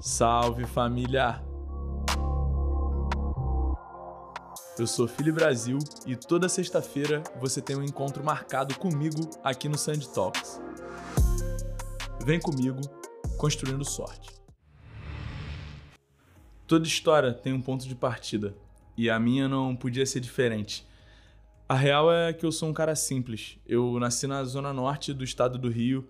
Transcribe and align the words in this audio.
Salve 0.00 0.66
família! 0.66 1.42
Eu 4.78 4.86
sou 4.86 5.08
Fili 5.08 5.32
Brasil 5.32 5.78
e 6.06 6.14
toda 6.14 6.50
sexta-feira 6.50 7.22
você 7.40 7.62
tem 7.62 7.74
um 7.74 7.82
encontro 7.82 8.22
marcado 8.22 8.78
comigo 8.78 9.30
aqui 9.42 9.70
no 9.70 9.78
Sand 9.78 10.00
Talks. 10.14 10.60
Vem 12.22 12.38
comigo, 12.38 12.78
construindo 13.38 13.84
sorte. 13.86 14.30
Toda 16.66 16.86
história 16.86 17.32
tem 17.32 17.54
um 17.54 17.62
ponto 17.62 17.88
de 17.88 17.94
partida 17.94 18.54
e 18.98 19.08
a 19.08 19.18
minha 19.18 19.48
não 19.48 19.74
podia 19.74 20.04
ser 20.04 20.20
diferente. 20.20 20.86
A 21.66 21.74
real 21.74 22.12
é 22.12 22.34
que 22.34 22.44
eu 22.44 22.52
sou 22.52 22.68
um 22.68 22.74
cara 22.74 22.94
simples. 22.94 23.58
Eu 23.66 23.98
nasci 23.98 24.26
na 24.26 24.44
zona 24.44 24.74
norte 24.74 25.14
do 25.14 25.24
estado 25.24 25.58
do 25.58 25.70
Rio 25.70 26.06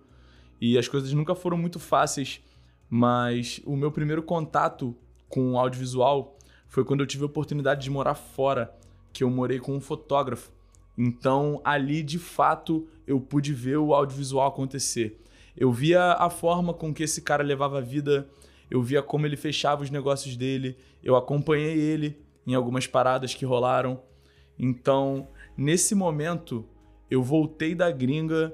e 0.59 0.77
as 0.77 0.89
coisas 0.89 1.13
nunca 1.13 1.33
foram 1.33 1.57
muito 1.57 1.79
fáceis, 1.79 2.41
mas 2.89 3.61
o 3.65 3.75
meu 3.75 3.91
primeiro 3.91 4.23
contato 4.23 4.95
com 5.29 5.53
o 5.53 5.59
audiovisual 5.59 6.37
foi 6.67 6.83
quando 6.83 7.01
eu 7.01 7.07
tive 7.07 7.23
a 7.23 7.27
oportunidade 7.27 7.81
de 7.81 7.89
morar 7.89 8.15
fora, 8.15 8.73
que 9.11 9.23
eu 9.23 9.29
morei 9.29 9.59
com 9.59 9.75
um 9.75 9.81
fotógrafo. 9.81 10.51
Então, 10.97 11.61
ali 11.63 12.01
de 12.01 12.17
fato, 12.17 12.87
eu 13.05 13.19
pude 13.19 13.53
ver 13.53 13.77
o 13.77 13.93
audiovisual 13.93 14.47
acontecer. 14.47 15.21
Eu 15.55 15.71
via 15.71 16.13
a 16.13 16.29
forma 16.29 16.73
com 16.73 16.93
que 16.93 17.03
esse 17.03 17.21
cara 17.21 17.43
levava 17.43 17.79
a 17.79 17.81
vida, 17.81 18.27
eu 18.69 18.81
via 18.81 19.01
como 19.01 19.25
ele 19.25 19.37
fechava 19.37 19.83
os 19.83 19.89
negócios 19.89 20.35
dele, 20.35 20.77
eu 21.03 21.15
acompanhei 21.15 21.79
ele 21.79 22.17
em 22.45 22.53
algumas 22.53 22.87
paradas 22.87 23.33
que 23.33 23.45
rolaram. 23.45 24.01
Então, 24.57 25.27
nesse 25.55 25.93
momento, 25.93 26.65
eu 27.09 27.23
voltei 27.23 27.73
da 27.73 27.89
gringa 27.91 28.53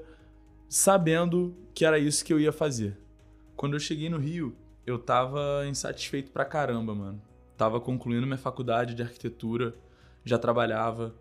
sabendo 0.68 1.54
que 1.74 1.84
era 1.84 1.98
isso 1.98 2.24
que 2.24 2.32
eu 2.32 2.40
ia 2.40 2.52
fazer. 2.52 2.96
Quando 3.56 3.74
eu 3.74 3.80
cheguei 3.80 4.08
no 4.08 4.18
Rio, 4.18 4.56
eu 4.86 4.98
tava 4.98 5.66
insatisfeito 5.66 6.30
pra 6.30 6.44
caramba, 6.44 6.94
mano. 6.94 7.20
Tava 7.56 7.80
concluindo 7.80 8.26
minha 8.26 8.38
faculdade 8.38 8.94
de 8.94 9.02
arquitetura, 9.02 9.74
já 10.24 10.38
trabalhava. 10.38 11.14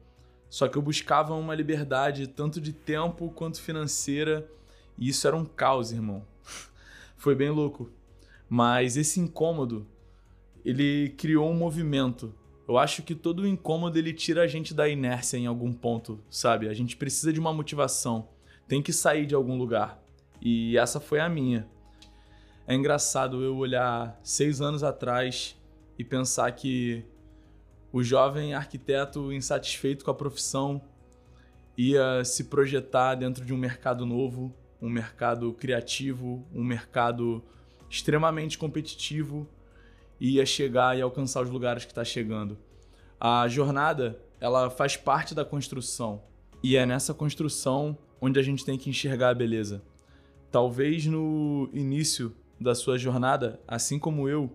Só 0.49 0.67
que 0.67 0.77
eu 0.77 0.81
buscava 0.81 1.33
uma 1.33 1.55
liberdade 1.55 2.27
tanto 2.27 2.59
de 2.61 2.73
tempo 2.73 3.29
quanto 3.31 3.61
financeira, 3.61 4.49
e 4.97 5.09
isso 5.09 5.27
era 5.27 5.35
um 5.35 5.45
caos, 5.45 5.91
irmão. 5.91 6.25
Foi 7.17 7.35
bem 7.35 7.49
louco. 7.49 7.89
Mas 8.49 8.97
esse 8.97 9.19
incômodo, 9.19 9.87
ele 10.63 11.09
criou 11.17 11.49
um 11.49 11.55
movimento 11.55 12.33
eu 12.67 12.77
acho 12.77 13.03
que 13.03 13.13
todo 13.13 13.45
incômodo 13.45 13.97
ele 13.97 14.13
tira 14.13 14.43
a 14.43 14.47
gente 14.47 14.73
da 14.73 14.87
inércia 14.87 15.37
em 15.37 15.45
algum 15.45 15.73
ponto, 15.73 16.19
sabe? 16.29 16.69
A 16.69 16.73
gente 16.73 16.95
precisa 16.95 17.33
de 17.33 17.39
uma 17.39 17.51
motivação, 17.51 18.29
tem 18.67 18.81
que 18.81 18.93
sair 18.93 19.25
de 19.25 19.35
algum 19.35 19.57
lugar. 19.57 20.01
E 20.41 20.77
essa 20.77 20.99
foi 20.99 21.19
a 21.19 21.27
minha. 21.27 21.67
É 22.65 22.73
engraçado 22.73 23.43
eu 23.43 23.57
olhar 23.57 24.17
seis 24.23 24.61
anos 24.61 24.83
atrás 24.83 25.55
e 25.99 26.03
pensar 26.03 26.49
que 26.53 27.03
o 27.91 28.01
jovem 28.01 28.53
arquiteto 28.53 29.33
insatisfeito 29.33 30.05
com 30.05 30.11
a 30.11 30.15
profissão 30.15 30.81
ia 31.77 32.23
se 32.23 32.45
projetar 32.45 33.15
dentro 33.15 33.43
de 33.43 33.53
um 33.53 33.57
mercado 33.57 34.05
novo, 34.05 34.55
um 34.81 34.89
mercado 34.89 35.51
criativo, 35.53 36.47
um 36.53 36.63
mercado 36.63 37.43
extremamente 37.89 38.57
competitivo 38.57 39.47
ia 40.19 40.45
chegar 40.45 40.97
e 40.97 41.01
alcançar 41.01 41.43
os 41.43 41.49
lugares 41.49 41.83
que 41.83 41.91
está 41.91 42.03
chegando. 42.03 42.57
A 43.19 43.45
jornada, 43.49 44.17
ela 44.39 44.69
faz 44.69 44.95
parte 44.95 45.35
da 45.35 45.43
construção. 45.43 46.23
E 46.63 46.77
é 46.77 46.85
nessa 46.85 47.13
construção 47.13 47.97
onde 48.21 48.39
a 48.39 48.43
gente 48.43 48.63
tem 48.63 48.77
que 48.77 48.89
enxergar 48.89 49.29
a 49.29 49.33
beleza. 49.33 49.83
Talvez 50.49 51.05
no 51.05 51.69
início 51.73 52.33
da 52.59 52.75
sua 52.75 52.97
jornada, 52.97 53.59
assim 53.67 53.99
como 53.99 54.27
eu, 54.29 54.49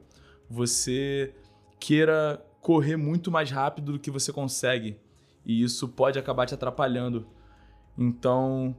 você 0.49 1.35
queira 1.79 2.45
correr 2.61 2.97
muito 2.97 3.31
mais 3.31 3.51
rápido 3.51 3.93
do 3.93 3.99
que 3.99 4.11
você 4.11 4.33
consegue. 4.33 4.99
E 5.45 5.63
isso 5.63 5.89
pode 5.89 6.19
acabar 6.19 6.47
te 6.47 6.55
atrapalhando. 6.55 7.27
Então, 7.97 8.77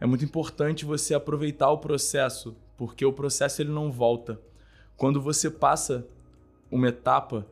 é 0.00 0.06
muito 0.06 0.24
importante 0.24 0.84
você 0.84 1.14
aproveitar 1.14 1.70
o 1.70 1.78
processo, 1.78 2.56
porque 2.76 3.04
o 3.04 3.12
processo 3.12 3.62
ele 3.62 3.70
não 3.70 3.92
volta. 3.92 4.40
Quando 4.96 5.20
você 5.20 5.50
passa 5.50 6.06
uma 6.70 6.88
etapa, 6.88 7.46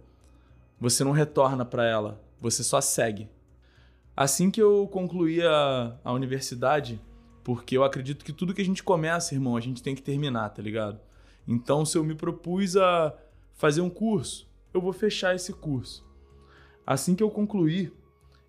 você 0.81 1.05
não 1.05 1.13
retorna 1.13 1.65
para 1.65 1.85
ela, 1.85 2.21
você 2.41 2.63
só 2.63 2.81
segue. 2.81 3.29
Assim 4.17 4.51
que 4.51 4.61
eu 4.61 4.89
concluí 4.91 5.41
a, 5.43 5.97
a 6.05 6.13
universidade, 6.13 7.01
porque 7.45 7.77
eu 7.77 7.85
acredito 7.85 8.25
que 8.25 8.33
tudo 8.33 8.53
que 8.53 8.61
a 8.61 8.65
gente 8.65 8.83
começa, 8.83 9.35
irmão, 9.35 9.57
a 9.57 9.61
gente 9.61 9.83
tem 9.83 9.95
que 9.95 10.03
terminar, 10.03 10.49
tá 10.51 10.61
ligado? 10.61 11.01
Então, 11.49 11.87
se 11.87 11.97
eu 11.97 12.05
me 12.05 12.15
propus 12.15 12.77
a 12.77 13.17
fazer 13.55 13.81
um 13.81 13.89
curso, 13.89 14.47
eu 14.75 14.83
vou 14.83 14.93
fechar 14.93 15.35
esse 15.35 15.55
curso. 15.55 16.07
Assim 16.87 17.15
que 17.15 17.23
eu 17.23 17.31
concluí, 17.31 17.91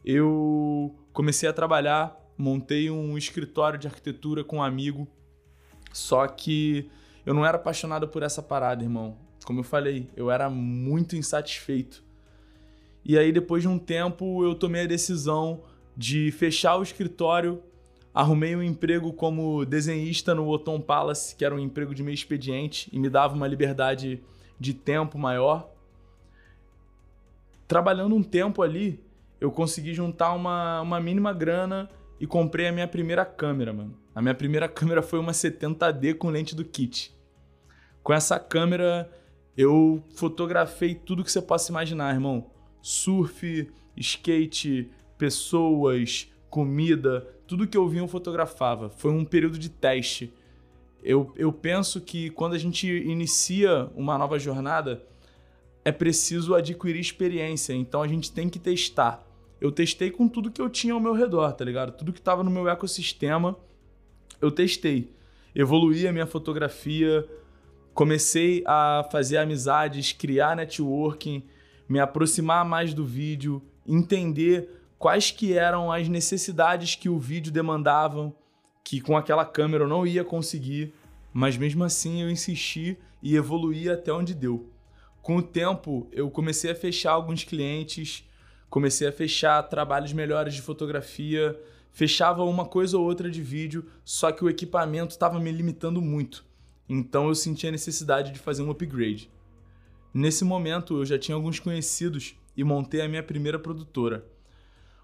eu 0.03 0.93
comecei 1.13 1.47
a 1.47 1.53
trabalhar, 1.53 2.19
montei 2.37 2.91
um 2.91 3.17
escritório 3.17 3.79
de 3.79 3.87
arquitetura 3.87 4.43
com 4.43 4.57
um 4.57 4.63
amigo. 4.63 5.07
Só 5.93 6.27
que 6.27 6.91
eu 7.25 7.33
não 7.33 7.45
era 7.45 7.57
apaixonado 7.57 8.07
por 8.07 8.21
essa 8.21 8.43
parada, 8.43 8.83
irmão. 8.83 9.17
Como 9.45 9.61
eu 9.61 9.63
falei, 9.63 10.09
eu 10.15 10.29
era 10.29 10.49
muito 10.49 11.15
insatisfeito. 11.15 12.03
E 13.03 13.17
aí, 13.17 13.31
depois 13.31 13.63
de 13.63 13.69
um 13.69 13.79
tempo, 13.79 14.43
eu 14.43 14.53
tomei 14.53 14.83
a 14.83 14.87
decisão 14.87 15.63
de 15.95 16.31
fechar 16.31 16.75
o 16.75 16.83
escritório. 16.83 17.63
Arrumei 18.13 18.55
um 18.55 18.63
emprego 18.63 19.13
como 19.13 19.65
desenhista 19.65 20.33
no 20.33 20.47
Otom 20.47 20.81
Palace, 20.81 21.35
que 21.35 21.45
era 21.45 21.53
um 21.53 21.59
emprego 21.59 21.93
de 21.93 22.03
meio 22.03 22.15
expediente 22.15 22.89
e 22.91 22.99
me 22.99 23.09
dava 23.09 23.35
uma 23.35 23.47
liberdade 23.47 24.21
de 24.59 24.73
tempo 24.73 25.17
maior. 25.17 25.69
Trabalhando 27.67 28.15
um 28.15 28.23
tempo 28.23 28.61
ali, 28.61 28.99
eu 29.39 29.51
consegui 29.51 29.93
juntar 29.93 30.33
uma, 30.33 30.81
uma 30.81 30.99
mínima 30.99 31.31
grana 31.31 31.89
e 32.19 32.27
comprei 32.27 32.67
a 32.67 32.71
minha 32.71 32.87
primeira 32.87 33.23
câmera, 33.23 33.71
mano. 33.71 33.95
A 34.13 34.21
minha 34.21 34.35
primeira 34.35 34.67
câmera 34.69 35.01
foi 35.01 35.19
uma 35.19 35.31
70D 35.31 36.15
com 36.15 36.29
lente 36.29 36.55
do 36.55 36.65
kit. 36.65 37.15
Com 38.03 38.11
essa 38.11 38.39
câmera, 38.39 39.09
eu 39.55 40.03
fotografei 40.15 40.95
tudo 40.95 41.23
que 41.23 41.31
você 41.31 41.41
possa 41.41 41.71
imaginar, 41.71 42.13
irmão. 42.13 42.49
Surf, 42.81 43.71
skate, 43.95 44.89
pessoas, 45.17 46.31
comida, 46.49 47.27
tudo 47.47 47.67
que 47.67 47.77
eu 47.77 47.87
vi 47.87 47.97
eu 47.97 48.07
fotografava. 48.07 48.89
Foi 48.89 49.11
um 49.11 49.25
período 49.25 49.57
de 49.57 49.69
teste. 49.69 50.33
Eu, 51.03 51.31
eu 51.35 51.51
penso 51.51 52.01
que 52.01 52.29
quando 52.31 52.53
a 52.53 52.57
gente 52.57 52.87
inicia 52.87 53.89
uma 53.95 54.17
nova 54.17 54.37
jornada, 54.37 55.01
é 55.85 55.91
preciso 55.91 56.53
adquirir 56.53 56.99
experiência, 56.99 57.73
então 57.73 58.01
a 58.01 58.07
gente 58.07 58.31
tem 58.31 58.49
que 58.49 58.59
testar. 58.59 59.25
Eu 59.61 59.71
testei 59.71 60.11
com 60.11 60.27
tudo 60.27 60.51
que 60.51 60.61
eu 60.61 60.69
tinha 60.69 60.93
ao 60.93 60.99
meu 60.99 61.13
redor, 61.13 61.51
tá 61.53 61.65
ligado? 61.65 61.91
Tudo 61.91 62.13
que 62.13 62.19
estava 62.19 62.43
no 62.43 62.51
meu 62.51 62.67
ecossistema, 62.67 63.57
eu 64.41 64.51
testei. 64.51 65.13
Evoluí 65.55 66.07
a 66.07 66.11
minha 66.11 66.27
fotografia, 66.27 67.27
comecei 67.93 68.63
a 68.65 69.07
fazer 69.11 69.37
amizades, 69.37 70.13
criar 70.13 70.55
networking, 70.55 71.43
me 71.87 71.99
aproximar 71.99 72.63
mais 72.63 72.93
do 72.93 73.03
vídeo, 73.03 73.61
entender 73.85 74.78
quais 74.99 75.31
que 75.31 75.57
eram 75.57 75.89
as 75.91 76.09
necessidades 76.09 76.93
que 76.93 77.07
o 77.07 77.17
vídeo 77.17 77.53
demandavam, 77.53 78.35
que 78.83 78.99
com 78.99 79.15
aquela 79.15 79.45
câmera 79.45 79.85
eu 79.85 79.87
não 79.87 80.05
ia 80.05 80.25
conseguir, 80.25 80.93
mas 81.31 81.55
mesmo 81.55 81.85
assim 81.85 82.21
eu 82.21 82.29
insisti 82.29 82.97
e 83.23 83.35
evoluí 83.35 83.89
até 83.89 84.11
onde 84.11 84.33
deu. 84.33 84.69
Com 85.21 85.37
o 85.37 85.41
tempo, 85.41 86.09
eu 86.11 86.29
comecei 86.29 86.71
a 86.71 86.75
fechar 86.75 87.13
alguns 87.13 87.45
clientes, 87.45 88.27
comecei 88.69 89.07
a 89.07 89.11
fechar 89.11 89.63
trabalhos 89.63 90.11
melhores 90.11 90.53
de 90.53 90.61
fotografia, 90.61 91.57
fechava 91.91 92.43
uma 92.43 92.65
coisa 92.65 92.97
ou 92.97 93.05
outra 93.05 93.31
de 93.31 93.41
vídeo, 93.41 93.85
só 94.03 94.33
que 94.33 94.43
o 94.43 94.49
equipamento 94.49 95.11
estava 95.11 95.39
me 95.39 95.51
limitando 95.51 96.01
muito. 96.01 96.43
Então 96.89 97.29
eu 97.29 97.35
senti 97.35 97.67
a 97.67 97.71
necessidade 97.71 98.33
de 98.33 98.39
fazer 98.39 98.63
um 98.63 98.71
upgrade. 98.71 99.31
Nesse 100.13 100.43
momento 100.43 100.97
eu 100.97 101.05
já 101.05 101.17
tinha 101.17 101.35
alguns 101.35 101.59
conhecidos 101.59 102.35
e 102.57 102.63
montei 102.65 102.99
a 102.99 103.07
minha 103.07 103.23
primeira 103.23 103.59
produtora. 103.59 104.25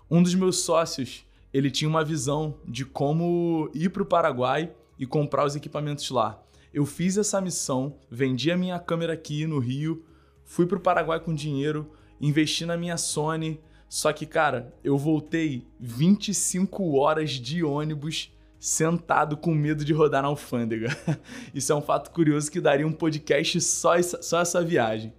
Um 0.10 0.22
dos 0.22 0.36
meus 0.36 0.60
sócios, 0.60 1.26
ele 1.52 1.72
tinha 1.72 1.90
uma 1.90 2.04
visão 2.04 2.60
de 2.66 2.86
como 2.86 3.70
ir 3.74 3.90
para 3.90 4.04
o 4.04 4.06
Paraguai 4.06 4.72
e 5.00 5.06
comprar 5.06 5.46
os 5.46 5.56
equipamentos 5.56 6.10
lá. 6.12 6.42
Eu 6.74 6.86
fiz 6.86 7.18
essa 7.18 7.42
missão, 7.42 7.98
vendi 8.10 8.52
a 8.52 8.58
minha 8.58 8.78
câmera 8.78 9.14
aqui 9.14 9.48
no 9.48 9.58
Rio, 9.60 10.06
fui 10.44 10.66
para 10.66 10.78
o 10.78 10.82
Paraguai 10.82 11.20
com 11.20 11.34
dinheiro, 11.34 11.90
investi 12.22 12.66
na 12.66 12.78
minha 12.78 12.98
Sony, 12.98 13.60
só 13.90 14.12
que, 14.14 14.26
cara, 14.26 14.74
eu 14.84 14.98
voltei 14.98 15.66
25 15.80 16.98
horas 16.98 17.32
de 17.32 17.64
ônibus 17.64 18.32
sentado 18.60 19.38
com 19.38 19.54
medo 19.54 19.86
de 19.86 19.94
rodar 19.94 20.22
na 20.22 20.28
alfândega. 20.28 20.90
Isso 21.54 21.72
é 21.72 21.76
um 21.76 21.82
fato 21.82 22.12
curioso 22.12 22.52
que 22.52 22.60
daria 22.60 22.86
um 22.86 22.92
podcast 22.92 23.60
só 23.62 23.96
essa, 23.96 24.22
só 24.22 24.42
essa 24.42 24.64
viagem. 24.64 25.14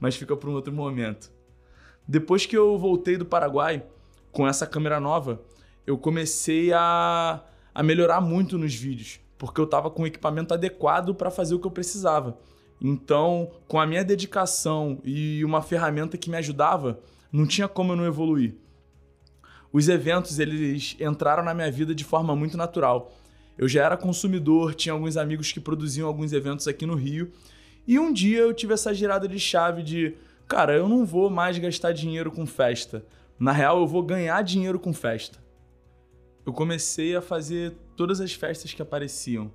Mas 0.00 0.16
fica 0.16 0.36
para 0.36 0.48
um 0.48 0.54
outro 0.54 0.72
momento. 0.72 1.30
Depois 2.08 2.46
que 2.46 2.56
eu 2.56 2.78
voltei 2.78 3.16
do 3.16 3.26
Paraguai 3.26 3.84
com 4.36 4.46
essa 4.46 4.66
câmera 4.66 5.00
nova, 5.00 5.40
eu 5.86 5.96
comecei 5.96 6.70
a, 6.70 7.42
a 7.74 7.82
melhorar 7.82 8.20
muito 8.20 8.58
nos 8.58 8.74
vídeos, 8.74 9.18
porque 9.38 9.58
eu 9.58 9.64
estava 9.64 9.90
com 9.90 10.02
o 10.02 10.06
equipamento 10.06 10.52
adequado 10.52 11.14
para 11.14 11.30
fazer 11.30 11.54
o 11.54 11.58
que 11.58 11.66
eu 11.66 11.70
precisava. 11.70 12.36
Então, 12.78 13.50
com 13.66 13.80
a 13.80 13.86
minha 13.86 14.04
dedicação 14.04 15.00
e 15.02 15.42
uma 15.42 15.62
ferramenta 15.62 16.18
que 16.18 16.28
me 16.28 16.36
ajudava, 16.36 17.00
não 17.32 17.46
tinha 17.46 17.66
como 17.66 17.92
eu 17.92 17.96
não 17.96 18.04
evoluir. 18.04 18.56
Os 19.72 19.88
eventos, 19.88 20.38
eles 20.38 20.94
entraram 21.00 21.42
na 21.42 21.54
minha 21.54 21.72
vida 21.72 21.94
de 21.94 22.04
forma 22.04 22.36
muito 22.36 22.58
natural. 22.58 23.10
Eu 23.56 23.66
já 23.66 23.86
era 23.86 23.96
consumidor, 23.96 24.74
tinha 24.74 24.92
alguns 24.92 25.16
amigos 25.16 25.50
que 25.50 25.60
produziam 25.60 26.06
alguns 26.06 26.34
eventos 26.34 26.68
aqui 26.68 26.84
no 26.84 26.94
Rio, 26.94 27.32
e 27.88 27.98
um 27.98 28.12
dia 28.12 28.40
eu 28.40 28.52
tive 28.52 28.74
essa 28.74 28.92
girada 28.92 29.26
de 29.26 29.40
chave 29.40 29.82
de, 29.82 30.14
cara, 30.46 30.74
eu 30.74 30.86
não 30.86 31.06
vou 31.06 31.30
mais 31.30 31.56
gastar 31.56 31.92
dinheiro 31.92 32.30
com 32.30 32.44
festa. 32.44 33.02
Na 33.38 33.52
real, 33.52 33.80
eu 33.80 33.86
vou 33.86 34.02
ganhar 34.02 34.40
dinheiro 34.42 34.78
com 34.78 34.94
festa. 34.94 35.38
Eu 36.44 36.52
comecei 36.52 37.14
a 37.14 37.20
fazer 37.20 37.76
todas 37.94 38.20
as 38.20 38.32
festas 38.32 38.72
que 38.72 38.80
apareciam. 38.80 39.52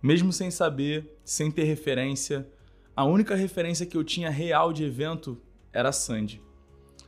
Mesmo 0.00 0.32
sem 0.32 0.50
saber, 0.50 1.18
sem 1.24 1.50
ter 1.50 1.64
referência, 1.64 2.46
a 2.94 3.04
única 3.04 3.34
referência 3.34 3.86
que 3.86 3.96
eu 3.96 4.04
tinha 4.04 4.30
real 4.30 4.72
de 4.72 4.84
evento 4.84 5.40
era 5.72 5.88
a 5.88 5.92
Sandy. 5.92 6.40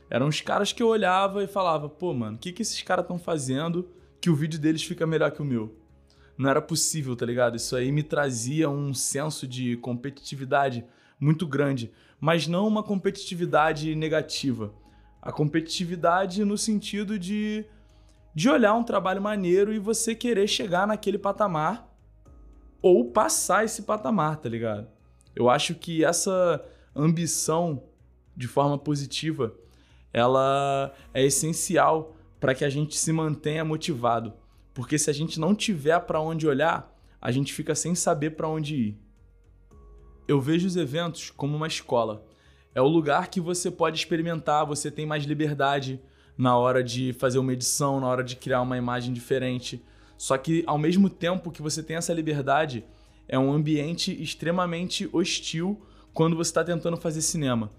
Eram 0.09 0.27
os 0.27 0.41
caras 0.41 0.73
que 0.73 0.83
eu 0.83 0.87
olhava 0.87 1.43
e 1.43 1.47
falava, 1.47 1.87
pô, 1.87 2.13
mano, 2.13 2.35
o 2.35 2.39
que, 2.39 2.51
que 2.51 2.61
esses 2.61 2.81
caras 2.81 3.03
estão 3.03 3.17
fazendo 3.17 3.87
que 4.19 4.29
o 4.29 4.35
vídeo 4.35 4.59
deles 4.59 4.83
fica 4.83 5.07
melhor 5.07 5.31
que 5.31 5.41
o 5.41 5.45
meu? 5.45 5.75
Não 6.37 6.49
era 6.49 6.61
possível, 6.61 7.15
tá 7.15 7.25
ligado? 7.25 7.55
Isso 7.55 7.75
aí 7.75 7.91
me 7.91 8.03
trazia 8.03 8.69
um 8.69 8.93
senso 8.93 9.47
de 9.47 9.77
competitividade 9.77 10.85
muito 11.19 11.47
grande, 11.47 11.91
mas 12.19 12.47
não 12.47 12.67
uma 12.67 12.83
competitividade 12.83 13.95
negativa. 13.95 14.73
A 15.25 15.31
competitividade 15.31 16.45
no 16.45 16.57
sentido 16.57 17.19
de, 17.19 17.65
de 18.33 18.47
olhar 18.47 18.73
um 18.75 18.83
trabalho 18.83 19.21
maneiro 19.21 19.73
e 19.73 19.79
você 19.79 20.15
querer 20.15 20.47
chegar 20.47 20.87
naquele 20.87 21.17
patamar 21.17 21.91
ou 22.81 23.11
passar 23.11 23.65
esse 23.65 23.81
patamar, 23.81 24.37
tá 24.37 24.47
ligado? 24.47 24.87
Eu 25.35 25.49
acho 25.49 25.75
que 25.75 26.05
essa 26.05 26.63
ambição 26.95 27.83
de 28.35 28.47
forma 28.47 28.77
positiva, 28.77 29.53
ela 30.13 30.93
é 31.13 31.25
essencial 31.25 32.15
para 32.39 32.53
que 32.53 32.65
a 32.65 32.69
gente 32.69 32.97
se 32.97 33.11
mantenha 33.11 33.65
motivado, 33.65 34.33
porque 34.73 34.99
se 34.99 35.09
a 35.09 35.13
gente 35.13 35.39
não 35.39 35.55
tiver 35.55 35.99
para 36.01 36.19
onde 36.19 36.47
olhar, 36.47 36.93
a 37.21 37.31
gente 37.31 37.53
fica 37.53 37.73
sem 37.73 37.95
saber 37.95 38.31
para 38.31 38.47
onde 38.47 38.75
ir. 38.75 38.99
Eu 40.27 40.39
vejo 40.41 40.67
os 40.67 40.75
eventos 40.75 41.31
como 41.31 41.55
uma 41.55 41.67
escola. 41.67 42.25
É 42.75 42.81
o 42.81 42.87
lugar 42.87 43.29
que 43.29 43.39
você 43.39 43.71
pode 43.71 43.97
experimentar, 43.97 44.65
você 44.65 44.91
tem 44.91 45.05
mais 45.05 45.23
liberdade 45.23 45.97
na 46.37 46.57
hora 46.57 46.83
de 46.83 47.13
fazer 47.13 47.39
uma 47.39 47.53
edição, 47.53 48.01
na 48.01 48.07
hora 48.07 48.21
de 48.21 48.35
criar 48.35 48.61
uma 48.61 48.77
imagem 48.77 49.13
diferente. 49.13 49.81
Só 50.17 50.37
que 50.37 50.61
ao 50.67 50.77
mesmo 50.77 51.09
tempo 51.09 51.51
que 51.51 51.61
você 51.61 51.81
tem 51.81 51.95
essa 51.95 52.13
liberdade, 52.13 52.83
é 53.29 53.39
um 53.39 53.51
ambiente 53.51 54.11
extremamente 54.21 55.09
hostil 55.13 55.81
quando 56.13 56.35
você 56.35 56.49
está 56.49 56.65
tentando 56.65 56.97
fazer 56.97 57.21
cinema. 57.21 57.69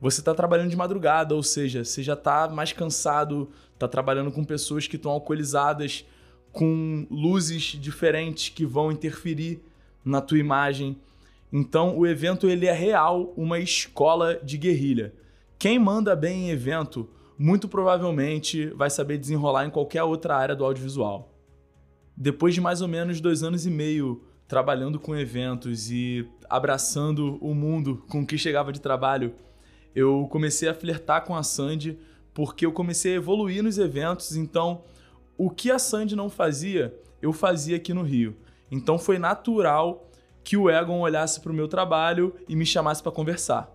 Você 0.00 0.20
está 0.20 0.34
trabalhando 0.34 0.70
de 0.70 0.76
madrugada, 0.76 1.34
ou 1.36 1.42
seja, 1.44 1.84
você 1.84 2.02
já 2.02 2.14
está 2.14 2.48
mais 2.48 2.72
cansado, 2.72 3.48
está 3.72 3.86
trabalhando 3.86 4.32
com 4.32 4.44
pessoas 4.44 4.88
que 4.88 4.96
estão 4.96 5.12
alcoolizadas, 5.12 6.04
com 6.50 7.06
luzes 7.08 7.62
diferentes 7.62 8.48
que 8.48 8.66
vão 8.66 8.90
interferir 8.90 9.62
na 10.04 10.20
tua 10.20 10.38
imagem. 10.38 10.98
Então, 11.52 11.98
o 11.98 12.06
evento 12.06 12.48
ele 12.48 12.66
é 12.66 12.72
real, 12.72 13.34
uma 13.36 13.58
escola 13.58 14.36
de 14.42 14.56
guerrilha. 14.56 15.12
Quem 15.58 15.78
manda 15.78 16.16
bem 16.16 16.46
em 16.46 16.50
evento, 16.50 17.10
muito 17.38 17.68
provavelmente 17.68 18.66
vai 18.68 18.88
saber 18.88 19.18
desenrolar 19.18 19.66
em 19.66 19.70
qualquer 19.70 20.02
outra 20.02 20.34
área 20.34 20.56
do 20.56 20.64
audiovisual. 20.64 21.30
Depois 22.16 22.54
de 22.54 22.60
mais 22.60 22.80
ou 22.80 22.88
menos 22.88 23.20
dois 23.20 23.42
anos 23.42 23.66
e 23.66 23.70
meio 23.70 24.22
trabalhando 24.48 24.98
com 24.98 25.14
eventos 25.14 25.90
e 25.90 26.28
abraçando 26.48 27.36
o 27.40 27.54
mundo 27.54 28.02
com 28.08 28.22
o 28.22 28.26
que 28.26 28.36
chegava 28.38 28.72
de 28.72 28.80
trabalho, 28.80 29.34
eu 29.94 30.26
comecei 30.30 30.68
a 30.68 30.74
flertar 30.74 31.24
com 31.24 31.34
a 31.34 31.42
Sandy 31.42 31.98
porque 32.34 32.64
eu 32.64 32.72
comecei 32.72 33.12
a 33.12 33.16
evoluir 33.16 33.62
nos 33.62 33.78
eventos. 33.78 34.36
Então, 34.36 34.84
o 35.36 35.50
que 35.50 35.70
a 35.70 35.78
Sandy 35.78 36.16
não 36.16 36.30
fazia, 36.30 36.94
eu 37.20 37.32
fazia 37.32 37.76
aqui 37.76 37.92
no 37.92 38.02
Rio. 38.02 38.36
Então, 38.70 38.98
foi 38.98 39.18
natural 39.18 40.10
que 40.44 40.56
o 40.56 40.68
Egon 40.68 41.00
olhasse 41.00 41.40
para 41.40 41.52
o 41.52 41.54
meu 41.54 41.68
trabalho 41.68 42.34
e 42.48 42.56
me 42.56 42.66
chamasse 42.66 43.02
para 43.02 43.12
conversar. 43.12 43.70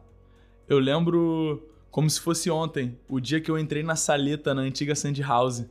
Eu 0.68 0.80
lembro 0.80 1.64
como 1.98 2.10
se 2.10 2.20
fosse 2.20 2.50
ontem, 2.52 2.96
o 3.10 3.20
dia 3.20 3.42
que 3.42 3.50
eu 3.50 3.58
entrei 3.58 3.82
na 3.82 3.96
saleta 3.96 4.54
na 4.54 4.62
antiga 4.62 4.94
Sandy 4.94 5.22
House. 5.22 5.66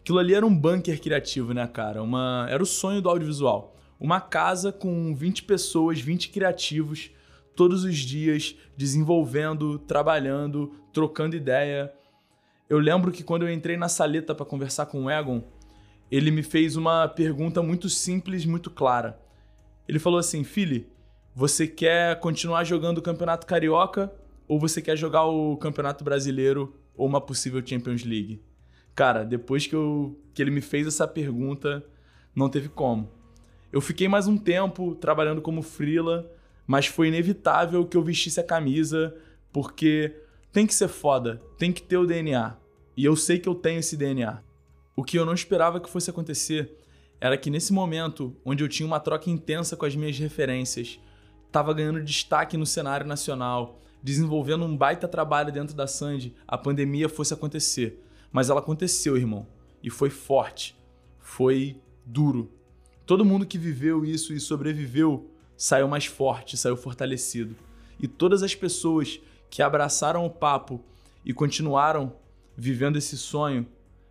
Aquilo 0.00 0.18
ali 0.18 0.34
era 0.34 0.46
um 0.46 0.56
bunker 0.56 1.00
criativo, 1.00 1.52
né, 1.52 1.66
cara? 1.66 2.02
Uma... 2.02 2.46
Era 2.48 2.62
o 2.62 2.66
sonho 2.66 3.02
do 3.02 3.08
audiovisual. 3.10 3.76
Uma 4.00 4.20
casa 4.20 4.72
com 4.72 5.14
20 5.14 5.44
pessoas, 5.44 6.00
20 6.00 6.30
criativos, 6.30 7.10
todos 7.54 7.84
os 7.84 7.98
dias, 7.98 8.56
desenvolvendo, 8.76 9.78
trabalhando, 9.78 10.72
trocando 10.92 11.36
ideia. 11.36 11.92
Eu 12.68 12.78
lembro 12.78 13.12
que 13.12 13.22
quando 13.22 13.42
eu 13.42 13.52
entrei 13.52 13.76
na 13.76 13.88
saleta 13.88 14.34
para 14.34 14.46
conversar 14.46 14.86
com 14.86 15.04
o 15.04 15.10
Egon, 15.10 15.44
ele 16.10 16.30
me 16.30 16.42
fez 16.42 16.76
uma 16.76 17.06
pergunta 17.08 17.62
muito 17.62 17.88
simples, 17.88 18.46
muito 18.46 18.70
clara. 18.70 19.20
Ele 19.88 19.98
falou 19.98 20.18
assim: 20.18 20.44
Fili, 20.44 20.88
você 21.34 21.66
quer 21.66 22.18
continuar 22.20 22.64
jogando 22.64 22.98
o 22.98 23.02
Campeonato 23.02 23.46
Carioca 23.46 24.12
ou 24.46 24.58
você 24.58 24.82
quer 24.82 24.96
jogar 24.96 25.24
o 25.24 25.56
Campeonato 25.56 26.04
Brasileiro 26.04 26.74
ou 26.96 27.06
uma 27.06 27.20
possível 27.20 27.64
Champions 27.64 28.04
League? 28.04 28.42
Cara, 28.94 29.24
depois 29.24 29.66
que, 29.66 29.74
eu, 29.74 30.18
que 30.34 30.42
ele 30.42 30.50
me 30.50 30.60
fez 30.60 30.86
essa 30.86 31.08
pergunta, 31.08 31.84
não 32.34 32.48
teve 32.48 32.68
como. 32.68 33.10
Eu 33.72 33.80
fiquei 33.80 34.06
mais 34.06 34.26
um 34.26 34.36
tempo 34.36 34.94
trabalhando 34.94 35.40
como 35.40 35.62
frila, 35.62 36.30
mas 36.66 36.86
foi 36.86 37.08
inevitável 37.08 37.86
que 37.86 37.96
eu 37.96 38.02
vestisse 38.02 38.38
a 38.38 38.44
camisa, 38.44 39.16
porque 39.50 40.14
tem 40.52 40.66
que 40.66 40.74
ser 40.74 40.88
foda, 40.88 41.40
tem 41.56 41.72
que 41.72 41.82
ter 41.82 41.96
o 41.96 42.06
DNA. 42.06 42.56
E 42.94 43.04
eu 43.06 43.16
sei 43.16 43.38
que 43.38 43.48
eu 43.48 43.54
tenho 43.54 43.80
esse 43.80 43.96
DNA. 43.96 44.42
O 44.94 45.02
que 45.02 45.18
eu 45.18 45.24
não 45.24 45.32
esperava 45.32 45.80
que 45.80 45.88
fosse 45.88 46.10
acontecer 46.10 46.76
era 47.22 47.38
que 47.38 47.50
nesse 47.50 47.72
momento, 47.72 48.36
onde 48.44 48.64
eu 48.64 48.68
tinha 48.68 48.84
uma 48.84 48.98
troca 48.98 49.30
intensa 49.30 49.76
com 49.76 49.86
as 49.86 49.94
minhas 49.94 50.18
referências, 50.18 50.98
estava 51.46 51.72
ganhando 51.72 52.02
destaque 52.02 52.56
no 52.56 52.66
cenário 52.66 53.06
nacional, 53.06 53.78
desenvolvendo 54.02 54.64
um 54.64 54.76
baita 54.76 55.06
trabalho 55.06 55.52
dentro 55.52 55.76
da 55.76 55.86
Sandy, 55.86 56.34
a 56.48 56.58
pandemia 56.58 57.08
fosse 57.08 57.32
acontecer. 57.32 58.02
Mas 58.32 58.50
ela 58.50 58.58
aconteceu, 58.58 59.16
irmão. 59.16 59.46
E 59.80 59.88
foi 59.88 60.10
forte. 60.10 60.76
Foi 61.20 61.80
duro. 62.04 62.50
Todo 63.06 63.24
mundo 63.24 63.46
que 63.46 63.56
viveu 63.56 64.04
isso 64.04 64.32
e 64.32 64.40
sobreviveu 64.40 65.30
saiu 65.56 65.86
mais 65.86 66.06
forte, 66.06 66.56
saiu 66.56 66.76
fortalecido. 66.76 67.54
E 68.00 68.08
todas 68.08 68.42
as 68.42 68.56
pessoas 68.56 69.20
que 69.48 69.62
abraçaram 69.62 70.26
o 70.26 70.30
papo 70.30 70.84
e 71.24 71.32
continuaram 71.32 72.16
vivendo 72.56 72.96
esse 72.96 73.16
sonho, 73.16 73.64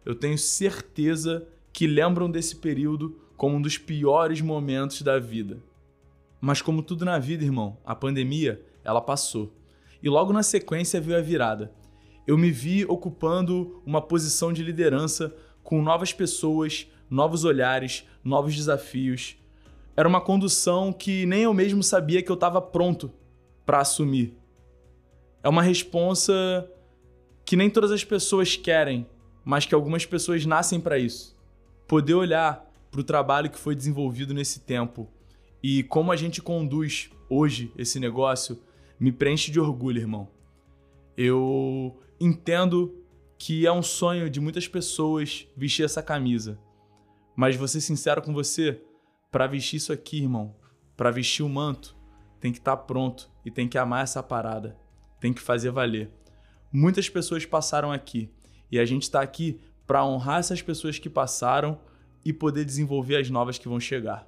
eu 0.06 0.16
tenho 0.16 0.38
certeza 0.38 1.46
que 1.74 1.88
lembram 1.88 2.30
desse 2.30 2.56
período 2.58 3.20
como 3.38 3.56
um 3.56 3.62
dos 3.62 3.78
piores 3.78 4.42
momentos 4.42 5.02
da 5.02 5.20
vida. 5.20 5.62
Mas 6.40 6.62
como 6.62 6.82
tudo 6.82 7.06
na 7.06 7.20
vida, 7.20 7.44
irmão, 7.44 7.78
a 7.86 7.96
pandemia, 7.96 8.64
ela 8.84 9.02
passou. 9.02 9.54
E 10.02 10.10
logo 10.10 10.34
na 10.34 10.44
sequência 10.44 11.00
veio 11.00 11.18
a 11.18 11.22
virada 11.22 11.72
eu 12.26 12.38
me 12.38 12.52
vi 12.52 12.86
ocupando 12.86 13.82
uma 13.86 14.02
posição 14.02 14.54
de 14.54 14.64
liderança 14.64 15.36
com 15.64 15.82
novas 15.82 16.14
pessoas, 16.14 16.88
novos 17.10 17.44
olhares, 17.44 18.06
novos 18.24 18.56
desafios. 18.56 19.36
Era 19.96 20.08
uma 20.08 20.22
condução 20.22 20.94
que 20.94 21.26
nem 21.26 21.44
eu 21.44 21.54
mesmo 21.54 21.84
sabia 21.84 22.22
que 22.22 22.32
eu 22.32 22.36
estava 22.36 22.62
pronto 22.62 23.12
para 23.66 23.80
assumir. 23.80 24.38
É 25.44 25.50
uma 25.50 25.62
responsa 25.62 26.70
que 27.44 27.56
nem 27.56 27.70
todas 27.70 27.92
as 27.92 28.04
pessoas 28.04 28.56
querem, 28.56 29.06
mas 29.44 29.66
que 29.66 29.76
algumas 29.76 30.06
pessoas 30.06 30.46
nascem 30.46 30.80
para 30.80 30.98
isso. 30.98 31.36
Poder 31.92 32.14
olhar 32.14 32.72
para 32.90 33.02
o 33.02 33.04
trabalho 33.04 33.50
que 33.50 33.60
foi 33.60 33.76
desenvolvido 33.76 34.34
nesse 34.34 34.62
tempo 34.62 35.10
e 35.62 35.84
como 35.84 36.10
a 36.10 36.16
gente 36.16 36.42
conduz 36.42 37.10
hoje 37.30 37.70
esse 37.78 38.00
negócio 38.00 38.64
me 38.98 39.12
preenche 39.12 39.52
de 39.52 39.60
orgulho, 39.60 40.00
irmão. 40.00 40.30
Eu 41.18 42.00
entendo 42.18 42.96
que 43.38 43.68
é 43.68 43.72
um 43.74 43.84
sonho 43.84 44.30
de 44.30 44.40
muitas 44.40 44.70
pessoas 44.70 45.46
vestir 45.58 45.84
essa 45.84 46.02
camisa. 46.02 46.58
Mas 47.36 47.58
vou 47.58 47.68
ser 47.68 47.82
sincero 47.82 48.22
com 48.22 48.34
você, 48.34 48.82
para 49.30 49.46
vestir 49.46 49.76
isso 49.76 49.92
aqui, 49.92 50.22
irmão, 50.22 50.56
para 50.96 51.12
vestir 51.12 51.44
o 51.44 51.50
manto, 51.50 51.94
tem 52.40 52.54
que 52.54 52.60
estar 52.60 52.78
tá 52.78 52.84
pronto 52.84 53.30
e 53.44 53.52
tem 53.52 53.68
que 53.68 53.78
amar 53.78 54.06
essa 54.06 54.24
parada, 54.24 54.78
tem 55.20 55.34
que 55.34 55.42
fazer 55.42 55.72
valer. 55.72 56.10
Muitas 56.72 57.10
pessoas 57.10 57.46
passaram 57.46 57.92
aqui 57.92 58.32
e 58.72 58.80
a 58.80 58.86
gente 58.86 59.04
está 59.04 59.22
aqui 59.22 59.60
para 59.92 60.06
honrar 60.06 60.40
essas 60.40 60.62
pessoas 60.62 60.98
que 60.98 61.10
passaram 61.10 61.78
e 62.24 62.32
poder 62.32 62.64
desenvolver 62.64 63.18
as 63.18 63.30
novas 63.30 63.58
que 63.58 63.68
vão 63.68 63.78
chegar. 63.78 64.26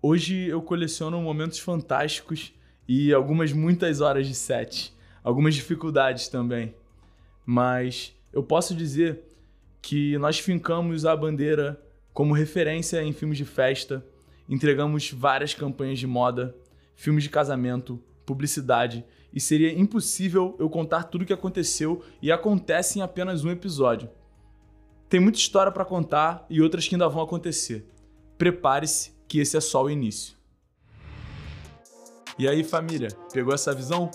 Hoje 0.00 0.46
eu 0.46 0.62
coleciono 0.62 1.20
momentos 1.20 1.58
fantásticos 1.58 2.54
e 2.88 3.12
algumas 3.12 3.52
muitas 3.52 4.00
horas 4.00 4.26
de 4.26 4.34
set, 4.34 4.96
algumas 5.22 5.54
dificuldades 5.54 6.28
também 6.28 6.74
mas 7.44 8.16
eu 8.32 8.42
posso 8.42 8.74
dizer 8.74 9.20
que 9.82 10.16
nós 10.18 10.38
fincamos 10.38 11.04
a 11.04 11.14
bandeira 11.14 11.78
como 12.14 12.32
referência 12.32 13.02
em 13.02 13.12
filmes 13.12 13.36
de 13.36 13.44
festa, 13.44 14.02
entregamos 14.48 15.10
várias 15.10 15.52
campanhas 15.52 15.98
de 15.98 16.06
moda, 16.06 16.54
filmes 16.94 17.24
de 17.24 17.28
casamento, 17.28 18.00
publicidade, 18.24 19.04
e 19.34 19.40
seria 19.40 19.72
impossível 19.78 20.56
eu 20.58 20.70
contar 20.70 21.04
tudo 21.04 21.22
o 21.22 21.26
que 21.26 21.32
aconteceu 21.32 22.02
e 22.22 22.30
acontece 22.30 22.98
em 22.98 23.02
apenas 23.02 23.44
um 23.44 23.50
episódio. 23.50 24.08
Tem 25.12 25.20
muita 25.20 25.38
história 25.38 25.70
para 25.70 25.84
contar 25.84 26.46
e 26.48 26.62
outras 26.62 26.88
que 26.88 26.94
ainda 26.94 27.06
vão 27.06 27.22
acontecer. 27.22 27.86
Prepare-se 28.38 29.12
que 29.28 29.40
esse 29.40 29.54
é 29.58 29.60
só 29.60 29.84
o 29.84 29.90
início. 29.90 30.34
E 32.38 32.48
aí, 32.48 32.64
família, 32.64 33.08
pegou 33.30 33.52
essa 33.52 33.74
visão? 33.74 34.10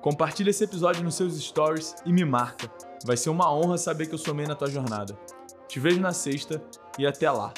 Compartilhe 0.00 0.48
esse 0.48 0.64
episódio 0.64 1.04
nos 1.04 1.16
seus 1.16 1.38
stories 1.38 1.94
e 2.06 2.10
me 2.10 2.24
marca. 2.24 2.72
Vai 3.04 3.18
ser 3.18 3.28
uma 3.28 3.54
honra 3.54 3.76
saber 3.76 4.06
que 4.06 4.14
eu 4.14 4.18
somei 4.18 4.46
na 4.46 4.54
tua 4.54 4.70
jornada. 4.70 5.18
Te 5.68 5.78
vejo 5.78 6.00
na 6.00 6.14
sexta 6.14 6.62
e 6.98 7.06
até 7.06 7.30
lá. 7.30 7.52